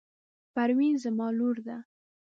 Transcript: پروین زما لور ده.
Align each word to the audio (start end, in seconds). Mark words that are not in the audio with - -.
پروین 0.53 0.95
زما 1.03 1.27
لور 1.37 1.57
ده. 1.67 1.77